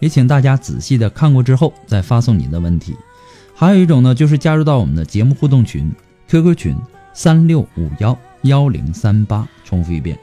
[0.00, 2.96] 也请大家仔细的看过之后再发送你的问题。
[3.54, 5.92] 还有一种呢，就是加入到我们的节目互动群
[6.28, 6.76] ，QQ 群
[7.12, 10.18] 三六五幺幺零三八，重复一遍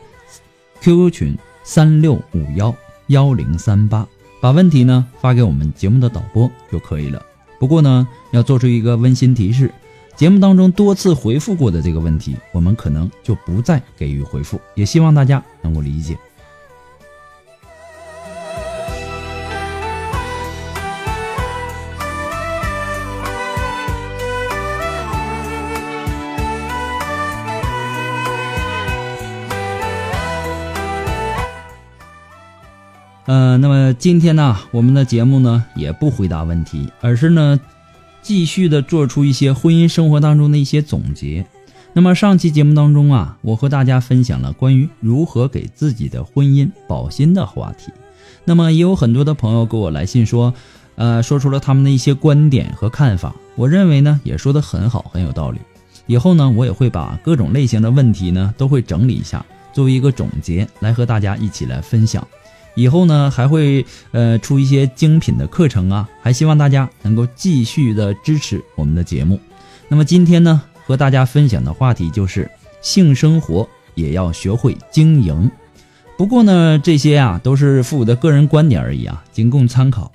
[0.82, 2.76] ，QQ 群三六五幺
[3.08, 4.08] 幺零三八，
[4.42, 7.22] 把问题呢发给我们节目的导播就可以了。
[7.60, 9.72] 不过呢，要做出一个温馨提示，
[10.16, 16.18] 节目当中多次回复过的这个问题，我们可能就不再给予回复，也希望大家能够理解。
[33.28, 37.60] 呃，那么今天呢，我们的节目呢也不回答问题，而是呢
[38.22, 41.46] 继续的做出一些婚姻生活当中的一些总结。
[41.92, 47.92] 那么上期节目当中啊，我和大家分享了关于如何给自己的婚姻保鲜的话题。
[48.46, 50.54] 那么也有很多的朋友给我来信说，
[50.96, 53.36] 呃，说出了他们的一些观点和看法。
[53.56, 55.60] 我认为呢，也说的很好，很有道理。
[56.06, 62.26] 以后呢，我也会把各种类型的问题呢，都会整理一下，作为一个总结来和大家一起来分享。
[62.78, 69.40] 以后呢，还会呃出一些精品的课程啊，还希望大家能够继续的支持我们的节目。
[69.90, 72.50] 那么今天呢，和大家分享的话题就是
[72.80, 75.50] 性生活也要学会经营。
[76.18, 80.12] 不过呢，这些啊都是父母的个人观点而已啊，仅供参考。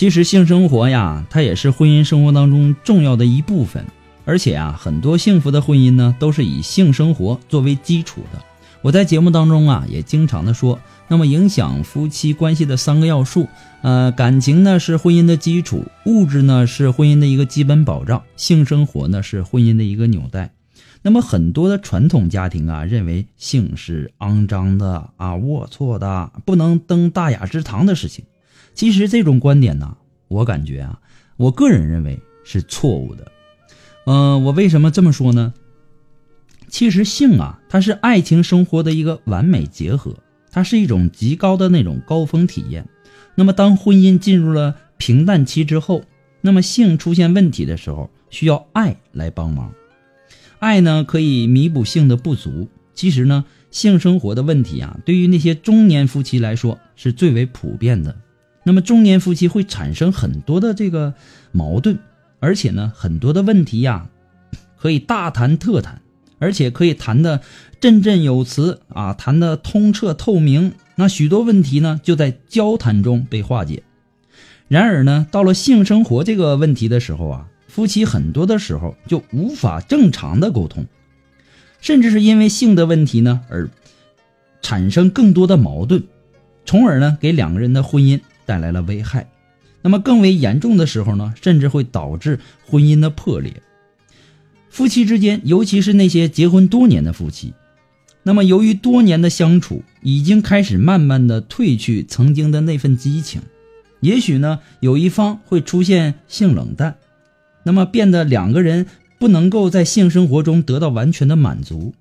[0.00, 3.84] 其实性生活呀，它也是婚姻生活当中重要的一部分，
[4.24, 8.42] 而且啊，很多幸福的婚姻呢，都是以性生活作为基础的。
[8.80, 13.46] 我在节目当中啊，也经常的说，那么影响夫妻关系的三个要素，
[13.82, 20.50] 呃，感情呢是婚姻的基础，物质呢是婚姻的一个基本保障，性生活呢是婚姻的一个纽带。
[21.02, 28.24] 那么很多的传统家庭啊，认为性是肮脏的啊、龌龊的，不能登大雅之堂的事情。
[28.74, 29.96] 其实这种观点呢，
[30.28, 31.00] 我感觉啊，
[31.36, 33.30] 我个人认为是错误的。
[34.06, 35.52] 嗯，我为什么这么说呢？
[36.68, 40.16] 其实性啊，它是爱情生活的一个完美结合，
[40.50, 42.88] 它是一种极高的那种高峰体验。
[43.34, 46.04] 那么，当婚姻进入了平淡期之后，
[46.40, 49.72] 那么性出现问题的时候，需要爱来帮忙。
[50.58, 52.68] 爱呢，可以弥补性的不足。
[52.94, 58.14] 其实呢，性生活的问题啊，对于那些中年夫妻来说，是最为普遍的。
[58.70, 61.12] 那么中年夫妻会产生很多的这个
[61.50, 61.98] 矛盾，
[62.38, 64.06] 而且呢，很多的问题呀，
[64.76, 66.00] 可以大谈特谈，
[66.38, 67.40] 而且可以谈的
[67.80, 70.74] 振振有词啊，谈的通彻透明。
[70.94, 73.82] 那许多问题呢，就在交谈中被化解。
[74.68, 80.86] 然而呢，到了性生活这个问题的时候啊，夫妻很多的时候就无法正常的沟通，
[81.80, 83.68] 甚至是因为性的问题呢而
[84.62, 86.04] 产生更多的矛盾，
[86.64, 88.20] 从而呢给两个人的婚姻。
[88.46, 89.28] 带来了危害，
[89.82, 93.62] 那么更为严重的时候呢，甚至会导致婚姻的破裂。
[94.68, 97.54] 夫妻之间，尤其是那些结婚多年的夫妻，
[98.22, 103.42] 那么由于多年的相处，已经开始慢慢的褪去曾经的那份激情，
[104.00, 106.96] 也许呢，有一方会出现性冷淡，
[107.64, 108.86] 那么变得两个人
[109.18, 111.94] 不能够在性生活中得到完全的满足。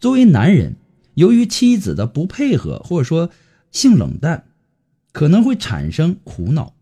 [0.00, 0.76] 作为男人，
[1.14, 3.30] 由于妻子的不配合或者说
[3.70, 4.44] 性冷淡。
[5.18, 6.74] 可能会产生苦恼，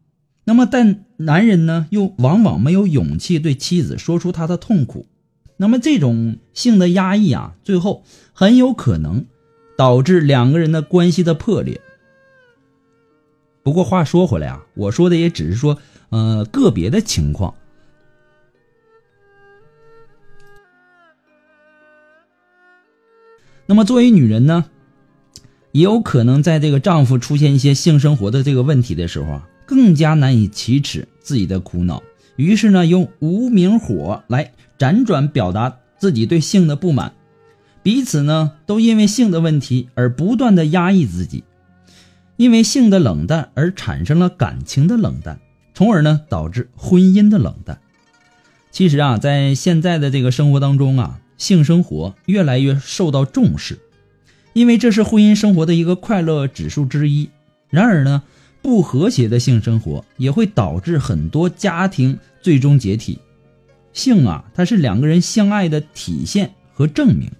[0.44, 5.06] 那么但男人呢，又往往没有勇气对妻子说出他的痛苦。
[5.56, 8.04] 那么这种性的压抑啊，最后
[8.34, 9.24] 很有可能
[9.78, 11.80] 导致两个人的关系的破裂。
[13.62, 15.78] 不过话说回来啊，我说的也只是说，
[16.10, 17.54] 呃，个别的情况。
[23.64, 24.66] 那么作为女人呢，
[25.76, 32.02] 也有可能在这个丈夫出现一些性生活的这个问题的时候啊，更加难以启齿自己的苦恼，
[32.36, 37.12] 于是呢，用无名火来辗转表达自己对性的不满，
[37.82, 41.44] 彼此呢都因为性的问题而不断的压抑自己，
[42.38, 45.38] 因为性的冷淡而产生了感情的冷淡，
[45.74, 47.78] 从而呢导致婚姻的冷淡。
[48.70, 51.20] 其实啊，在现在的这个生活当中啊。
[51.38, 53.78] 性生活越来越受到重视，
[54.56, 57.28] 因为这是婚姻生活的一个快乐指数之一。
[57.68, 58.22] 然而呢，
[58.62, 63.18] 不和谐的性生活也会导致很多家庭最终解体。
[63.92, 67.30] 性啊，它是两个人相爱的体现和证明，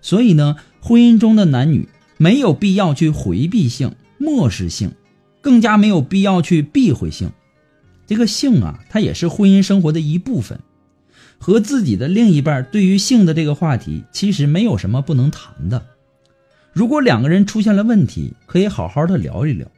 [0.00, 1.88] 所以呢，婚姻中的男女
[2.18, 4.92] 没有必要去回避性、漠视性，
[5.40, 7.32] 更加没有必要去避讳性。
[8.06, 10.60] 这个性啊，它也是婚姻生活的一部分。
[11.38, 15.84] 和自己的另一半对于性的这个话题，其实没有什么不能谈的。
[16.72, 19.68] 如果两个人出现了问题，可以好好的聊一聊，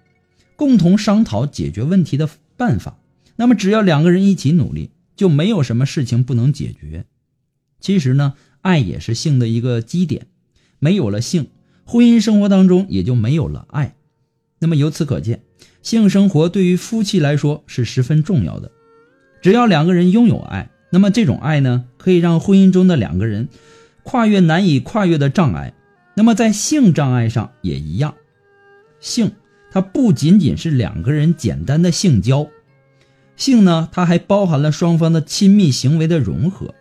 [0.56, 2.98] 共同商讨解决问题的办法。
[3.36, 7.06] 那么，只要两个人一起努力，就没有什么事情不能解决。
[7.80, 10.26] 其实呢，爱也是性的一个基点，
[10.78, 11.48] 没有了性，
[11.84, 13.94] 婚姻生活当中也就没有了爱。
[14.58, 15.42] 那么由此可见，
[15.82, 18.70] 性生活对于夫妻来说是十分重要的。
[19.40, 20.70] 只要两个人拥有爱。
[20.94, 23.48] 那么这种爱呢，可以让婚姻中的两个人
[24.02, 25.72] 跨越难以跨越的障碍。
[26.14, 28.14] 那么在性障碍上也一样，
[29.00, 29.32] 性
[29.70, 32.48] 它不仅仅是两个人简单的性交，
[33.36, 36.74] 性呢它还包含了双方的亲密行为的融合。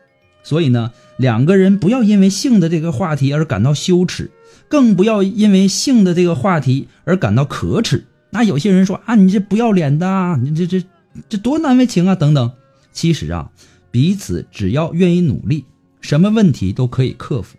[0.44, 4.32] 所以呢，两个人不要因为性的这个话题而感到羞耻，
[4.68, 8.06] 更不要因为性的这个话题而感到可耻。
[8.32, 10.84] 那有些人说啊，你这不要脸的，你这这
[11.30, 12.52] 这多难为情啊，等等。
[12.92, 13.52] 其实啊。
[13.94, 15.66] 彼此只要愿意努力，
[16.00, 17.58] 什么问题都可以克服。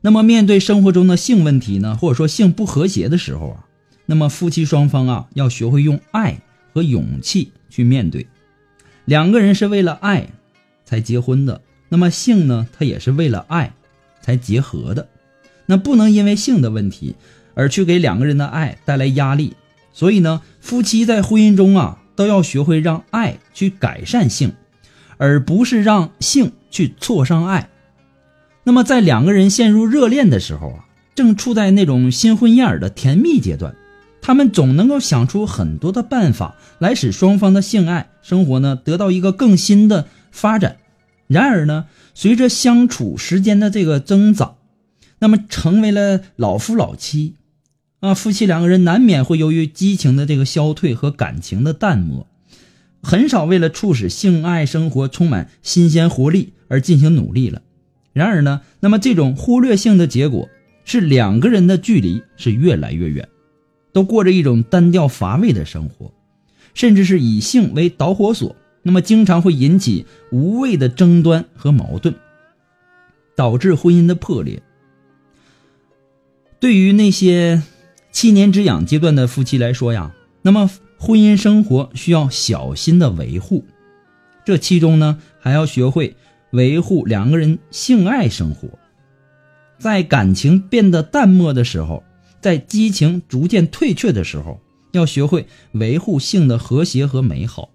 [0.00, 3.64] 那么，面对生活中的性问题呢，或者说性不和谐的时候啊，
[4.06, 6.40] 那么夫妻双方啊，要学会用爱
[6.72, 8.26] 和勇气去面对。
[9.04, 10.28] 两个人是为了爱
[10.84, 13.74] 才结婚的，那么性呢，它也是为了爱
[14.20, 15.08] 才结合的。
[15.66, 17.16] 那不能因为性的问题
[17.54, 19.54] 而去给两个人的爱带来压力。
[19.92, 24.52] 所以呢，夫妻在婚姻中啊，都要学会让爱去改善性。
[25.20, 27.68] 而不是让性去挫伤爱。
[28.68, 30.84] 那么，在两个人陷入热恋的时候啊，
[31.14, 33.74] 正处在那种新婚燕尔的甜蜜阶段，
[34.20, 40.76] 他们总能够想出很多的办法来使双方的性爱生活呢得到一个更新的发展。
[41.28, 44.56] 然而呢，随着相处时间的这个增长，
[45.20, 47.36] 那么成为了老夫老妻，
[48.00, 52.26] 啊，夫妻两个人难免会由于激情的这个消退和感情的淡漠。
[53.02, 57.62] 很少为了促使性爱生活充满新鲜活力而进行努力了。
[58.18, 60.48] 然而呢，那么这种忽略性的结果
[60.84, 63.28] 是两个人的距离是越来越远，
[63.92, 66.12] 都过着一种单调乏味的生活，
[66.74, 72.14] 甚至是以性为导火索，那么经常会引起无谓的争端和矛盾，
[73.36, 74.60] 导致婚姻的破裂。
[76.60, 77.62] 对于那些
[78.10, 80.70] 七年之痒阶段的夫妻来说呀，那么。
[81.00, 83.64] 婚姻生活需要小心的维护，
[84.44, 86.16] 这其中呢还要学会
[86.50, 88.68] 维护两个人性爱生活。
[89.78, 92.02] 在感情变得淡漠的时候，
[92.40, 94.60] 在激情逐渐退却的时候，
[94.92, 97.70] 要学会维护性的和谐和美好。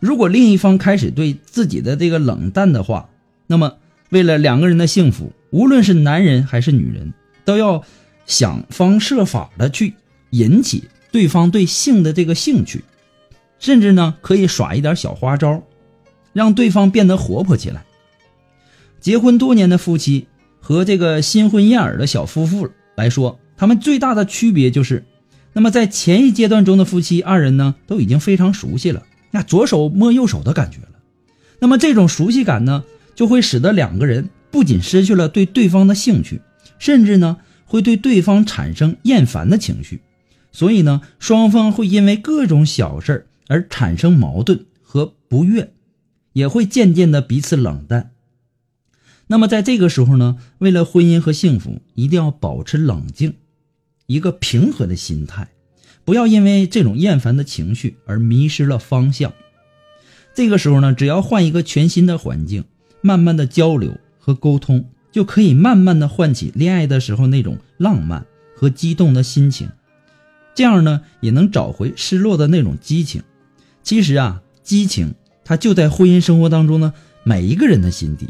[0.00, 3.10] 如果另一方开始对自己的这个冷淡的话，
[3.46, 3.76] 那么
[4.08, 7.12] 为了两个人的幸福，无论是男人还是女人，
[7.44, 7.84] 都要
[8.26, 9.94] 想方设法的去
[10.30, 10.84] 引起。
[11.12, 12.84] 对方对性的这个兴趣，
[13.58, 15.60] 甚至呢可以耍一点小花招，
[16.32, 17.84] 让对方变得活泼起来。
[19.00, 20.26] 结婚多年的夫妻
[20.60, 25.04] 和这个新婚燕尔的小夫妇来说，他们最大的区别就是，
[25.52, 31.00] 那么在前一阶段中的夫妻二人呢都已经非常熟悉了，那左手摸右手的感觉了。
[31.58, 36.40] 那么这种熟悉感呢，就会使得两个人不仅失去了对对方的兴趣，
[36.78, 40.00] 甚至呢会对对方产生厌烦的情绪。
[40.52, 45.72] 所以呢，双方会因为各种小事而产生矛盾和不悦，
[46.32, 48.10] 也会渐渐的彼此冷淡。
[49.30, 53.34] 那么在这个时候呢，为了婚姻和幸福，一定要保持冷静，
[54.06, 55.46] 一个平和的心态，
[56.04, 59.32] 不要因为这种厌烦的情绪而迷失了方向。
[60.34, 62.64] 这个时候呢，只要换一个全新的环境，
[63.02, 69.70] 慢慢的交流和沟通，就可以慢慢的唤起恋爱的时候那种浪漫和激动的心情。
[70.56, 73.22] 这样呢，也能找回失落的那种激情。
[73.84, 78.28] 其实啊，激情它就在婚姻生活当中呢，每一个人的心底。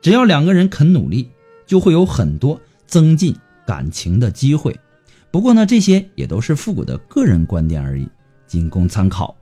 [0.00, 1.28] 只要两个人肯努力，
[1.66, 3.34] 就会有很多增进
[3.66, 4.78] 感情的机会。
[5.30, 8.08] 不过呢，这些也都是复古的个人观点而已，
[8.46, 9.36] 仅供参考。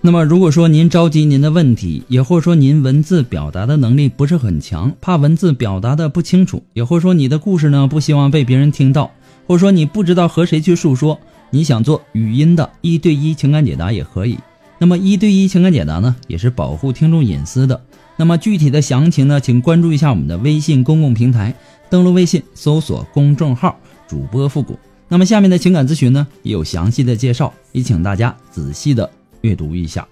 [0.00, 9.10] 那么，如果说您着急您的问题，也或者说您文字表达的能力不是很强，怕文字表达的不清楚，也或者说你的故事呢不希望被别人听到，
[9.48, 11.18] 或者说你不知道和谁去诉说，
[11.50, 14.38] 你想做语音的一对一情感解答也可以。
[14.78, 17.82] 那么一对一情感解答呢，也是保护听众隐私的。
[18.16, 21.52] 那么具体的详情呢，请关注一下我们的微信公共平台，
[21.90, 23.76] 登录微信搜索公众号
[24.06, 24.78] 主播复古。
[25.08, 29.10] 那么下面的情感咨询呢，也有详细的介绍，也请大家仔细的。
[29.40, 30.06] 阅读一下。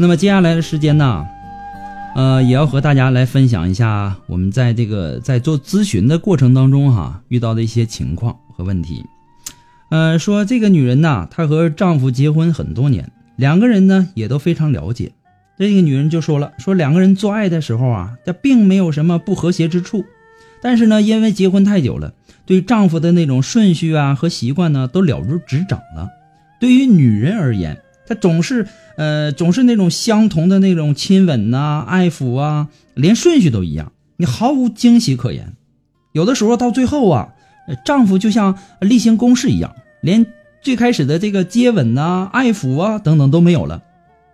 [0.00, 1.26] 那么接下来的时间呢，
[2.14, 9.04] 呃，也要和大家来分享一下我们在这个在做咨询的过程当中哈遇到的一些情况和问题。
[9.90, 13.10] 呃，说这个女人呐，她和丈夫结婚很多年。
[13.38, 15.12] 两个人呢也都非常了解，
[15.56, 20.04] 这个女人就说了，说两个人做爱的时候啊，这并没有什么不和谐之处，
[20.60, 22.14] 但是呢，因为结婚太久了，
[22.44, 26.08] 对丈夫的那种顺序啊和习惯呢都了如指掌了。
[26.58, 28.66] 对于女人而言，她总是
[28.96, 35.52] 呃总是那种相同的那种亲吻呐、爱抚啊，连顺序都一样，你毫无惊喜可言。
[36.10, 37.28] 有的时候到最后啊，
[37.84, 40.26] 丈夫就像例行公事一样，连。
[40.60, 43.82] 最开始的这个接吻呐、爱抚啊等等都没有了，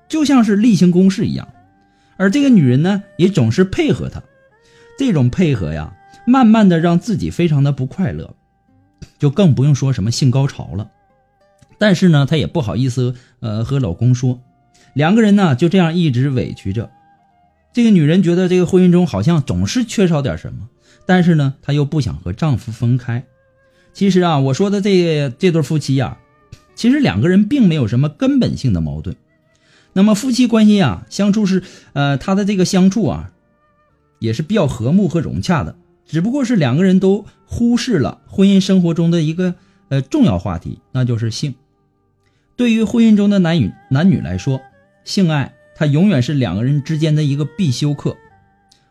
[0.09, 1.49] 就像是例行公事一样。
[2.17, 4.23] 而这个女人呢，也总是配合他，
[4.99, 5.95] 这种配合呀，
[6.27, 8.35] 慢慢的让自己非常的不快乐，
[9.19, 10.91] 就更不用说什么性高潮了。
[11.77, 14.41] 但是呢，她也不好意思呃和老公说，
[14.93, 16.91] 两个人呢就这样一直委屈着。
[17.73, 20.69] 这个女人觉得这个婚姻中好像总是缺少点什么，
[21.07, 23.25] 但是呢，她又不想和丈夫分开。
[23.95, 26.19] 其实啊，我说的这这对夫妻呀，
[26.75, 29.17] 其实两个人并没有什么根本性的矛盾。
[29.93, 33.31] 那么夫妻关系啊，相处是呃，他的这个相处啊，
[34.19, 35.77] 也是比较和睦和融洽的。
[36.07, 39.55] 只不过是两个人都忽视了婚姻生活中的一个
[39.89, 41.55] 呃重要话题，那就是性。
[42.57, 44.61] 对于婚姻中的男女男女来说，
[45.05, 48.17] 性爱它永远是两个人之间的一个必修课。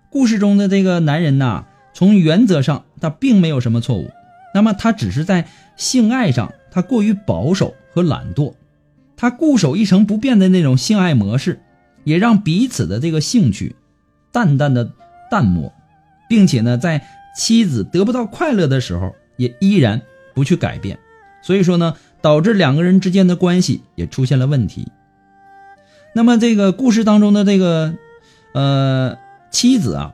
[0.10, 4.10] 故事中的这个男人呐，从原则上他并没有什么错误。
[4.54, 8.54] 那么他只是在性爱上，他过于保守和懒惰，
[9.18, 11.60] 他固守一成不变的那种性爱模式，
[12.04, 13.76] 也让彼此的这个兴趣
[14.32, 14.92] 淡淡的
[15.32, 15.74] 淡漠，
[16.30, 17.04] 并且呢，在
[17.36, 20.02] 妻子得不到快乐的时候，也依然
[20.36, 21.00] 不去改变，
[21.42, 24.88] 所以说呢，导致两个人之间的关系也出现了问题。
[26.14, 27.96] 那么这个故事当中的这个
[28.54, 29.18] 呃
[29.50, 30.14] 妻子啊，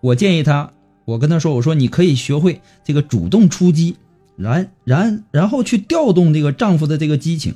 [0.00, 0.70] 我建议他。
[1.06, 3.96] 我跟他说：“我说你可以学会这个主动出击，
[4.36, 7.54] 然然然后去调动这个丈夫的这个激情。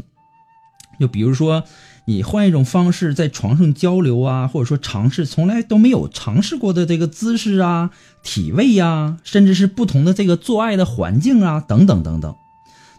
[1.01, 1.65] 就比如说，
[2.05, 7.91] 你换一种方式在床上交流啊，或者说尝试从来都没有尝试过的这个姿势啊、
[8.23, 12.37] 体位呀，甚至是不同的这个做爱的环境啊，等等等等。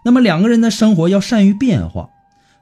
[0.03, 2.09] 那么两个人的生活要善于变化，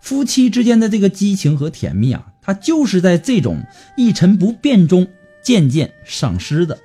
[0.01, 3.63] 夫妻之间的这个激情和甜蜜啊，它就是在这种
[3.97, 5.07] 一成不变中
[5.41, 6.77] 渐渐丧失的。”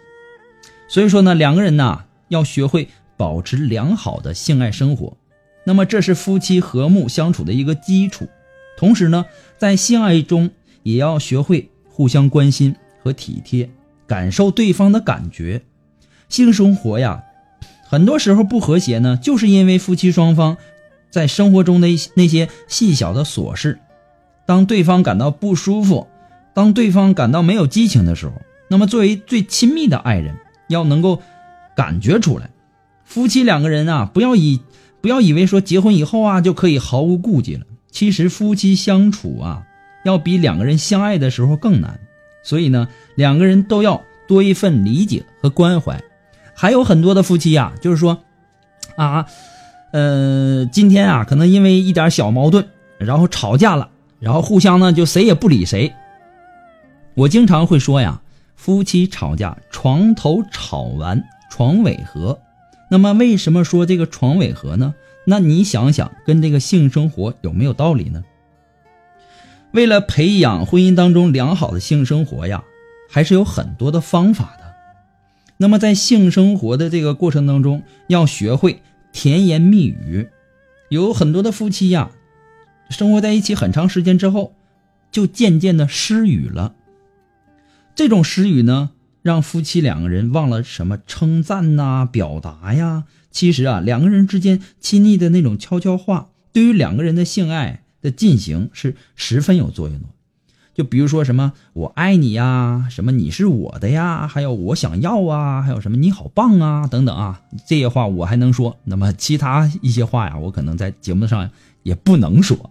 [0.94, 5.16] 所以说呢，两个人呢要学会保持良好的性爱生活，
[5.64, 8.28] 那么这是夫妻和睦相处的一个基础。
[8.78, 9.24] 同时呢，
[9.58, 10.52] 在性爱中
[10.84, 13.68] 也要学会互相关心和体贴，
[14.06, 15.62] 感受对方的感觉。
[16.28, 17.24] 性生活呀，
[17.88, 20.56] 很多时候不和谐呢，就是因为夫妻双方
[21.10, 23.80] 在生活中的一些那些细小的琐事。
[24.46, 26.06] 当对方感到不舒服，
[26.54, 30.36] 当对方感到没有激情的时候，那么作为最亲密的爱人。
[30.74, 31.22] 要能够
[31.74, 32.50] 感觉出来。
[33.04, 34.60] 夫妻两个人啊，不要以
[35.00, 37.64] 不要以为说结婚以后啊就可以毫无顾忌了。
[37.90, 39.62] 其实夫妻相处啊，
[40.04, 42.00] 要比两个人相爱的时候更难。
[42.42, 46.02] 所以呢，两个人都要多一份理解和关怀。
[46.54, 48.22] 还有很多的夫妻呀，就是说，
[48.96, 49.26] 啊，
[49.92, 52.66] 呃，今天啊，可能因为一点小矛盾，
[52.98, 53.88] 然后吵架了，
[54.20, 55.92] 然后互相呢就谁也不理谁。
[57.14, 58.20] 我经常会说呀，
[58.54, 62.40] 夫妻吵架，床头吵完床尾和。
[62.90, 64.94] 那么为什么说这个床尾和呢？
[65.26, 68.24] 那你想想，跟这个性生活有没有道理呢？
[69.72, 72.62] 为了培养婚姻当中良好的性生活呀，
[73.10, 74.74] 还是有很多的方法的。
[75.56, 78.82] 那么在性生活的这个过程当中，要学会
[79.12, 80.28] 甜言蜜语。
[80.90, 82.10] 有很多的夫妻呀，
[82.90, 84.54] 生活在一起很长时间之后，
[85.10, 86.74] 就渐渐的失语了。
[87.94, 88.90] 这种失语呢，
[89.22, 93.04] 让夫妻两个人忘了什么称赞呐、表达呀。
[93.30, 97.80] 其实啊，两个人之间亲昵的那种悄悄话，对于两个人的性爱。
[98.04, 100.04] 的进行是十分有作用的，
[100.74, 108.76] 就比如说什么“我爱你呀”，什么“你是我的呀”，还有“我想要啊”，还有什么“你好棒啊”等等啊，这些话我还能说。
[108.84, 111.48] 那么其他一些话呀，我可能在节目上
[111.82, 112.70] 也不能说。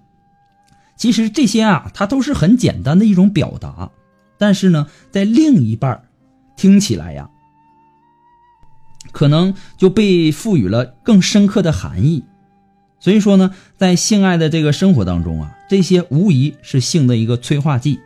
[0.95, 3.89] 其实这些啊，它都是很简单的一种表达，
[4.43, 6.03] 但是呢，在另一半
[6.57, 7.29] 听起来呀，
[9.13, 12.25] 可能就被赋予了更深刻的含义。
[12.99, 18.01] 所以说呢，在性爱的这个生活当中啊，这些无疑是性的一个催化剂。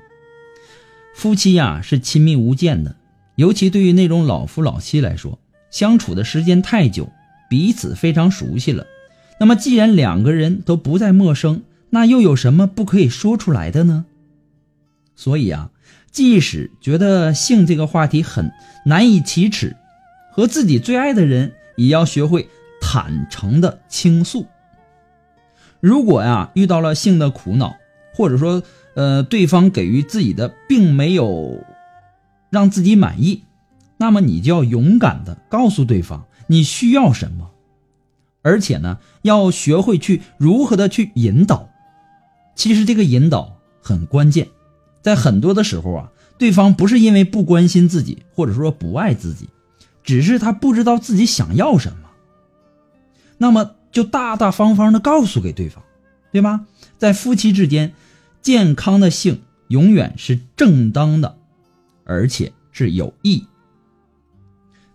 [1.15, 2.95] 夫妻呀是亲密无间的，
[3.33, 5.39] 尤其对于那种老夫老妻来说，
[5.71, 7.11] 相处的时间太久，
[7.49, 8.85] 彼此非常熟悉了。
[9.39, 14.05] 那么既然两个人都不再陌生，那又有什么不可以说出来的呢？
[15.15, 15.71] 所以啊，
[16.11, 18.51] 即使觉得性这个话题很
[18.85, 19.75] 难以启齿，
[20.31, 22.49] 和自己最爱的人也要学会
[22.81, 24.47] 坦诚的倾诉。
[25.79, 27.75] 如果呀遇到了性的苦恼，
[28.15, 28.63] 或者说
[28.95, 31.63] 呃对方给予自己的并没有
[32.49, 33.43] 让自己满意，
[33.97, 37.51] 那么你就要勇敢的告诉对方你需要什么，
[38.41, 41.69] 而且呢要学会去如何的去引导。
[42.55, 44.47] 其实这个引导很关键，
[45.01, 49.49] 在很多的时候啊，对方不是因为不关心自己，或者说不爱自己，
[50.03, 52.09] 只是他不知道自己想要什么。
[53.37, 53.71] 那么。
[53.89, 55.81] 就大大方方的告诉给对方，
[56.31, 56.65] 对吧？
[56.99, 57.93] 在夫妻之间，
[58.43, 61.37] 健康的性永远是正当的，
[62.03, 63.47] 而且是有益。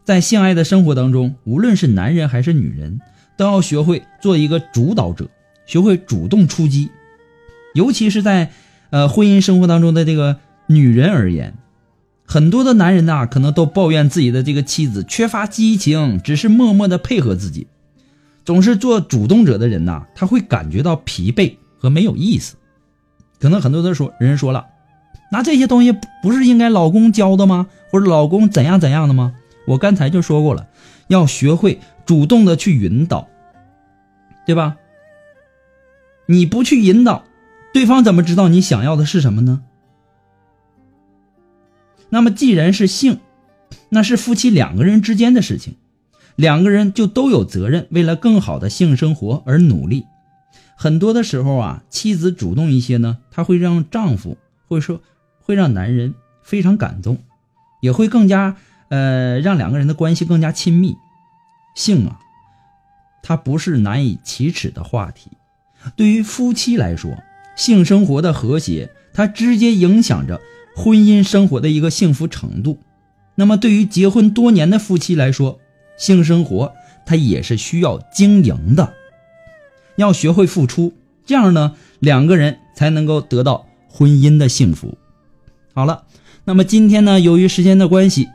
[0.05, 3.01] 在性爱的生活当中，无论是男人还是女人，
[3.37, 5.29] 都要学会做一个主导者，
[5.67, 6.88] 学会主动出击。
[7.75, 8.53] 尤其是在
[8.92, 11.55] 呃婚姻生活当中的这个女人而言，
[12.26, 17.66] 很多的男人呐，可能都抱怨自己的这个妻子缺乏激情，只是默默的配合自己。
[18.44, 22.57] 总是做主动者的人呐，他会感觉到疲惫和没有意思。
[23.40, 24.66] 可能很多人说，人说了，
[25.31, 27.68] 那这些东西不是应该老公教的吗？
[27.90, 29.33] 或者老公怎样怎样的吗？
[29.66, 30.68] 我刚才就说过了，
[31.09, 33.28] 要学会主动的去引导，
[34.44, 34.76] 对吧？
[36.26, 37.24] 你不去引导，
[37.73, 39.63] 对方怎么知道你想要的是什么呢？
[42.11, 43.21] 那么既然是性，
[43.89, 45.77] 那是夫妻两个人之间的事情。
[46.37, 50.07] 两个人就都有责任，为了更好的性生活而努力。
[50.77, 55.01] 很多的时候啊，妻子主动一些呢，她会让丈夫，或者说
[55.41, 57.19] 会让男人非常感动，
[57.81, 58.57] 也会更加
[58.89, 60.97] 呃让两个人的关系更加亲密。
[61.75, 62.19] 性啊，
[63.23, 65.31] 它不是难以启齿的话题。
[65.97, 67.11] 对于夫妻来说，
[67.57, 70.41] 性生活的和谐，它直接影响着
[70.75, 72.79] 婚姻生活的一个幸福程度。
[73.35, 75.59] 那么，对于结婚多年的夫妻来说，
[75.97, 76.73] 性生活，
[77.07, 78.93] 它也是需要经营的，
[79.97, 80.93] 要学会付出，
[81.25, 84.99] 这样呢，两个人才能够得到婚姻的幸福。
[85.75, 86.05] 好了，
[86.45, 88.29] 那么今天呢，由于时间的关系，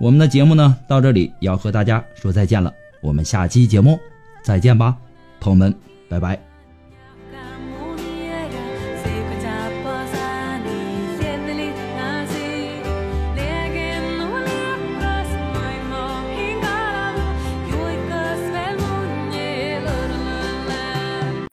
[0.00, 2.72] 我们的节目呢到这里要和大家说再见了。
[3.00, 3.98] 我们下期节目
[4.42, 4.96] 再见吧，
[5.40, 5.74] 朋友们，
[6.08, 6.47] 拜拜。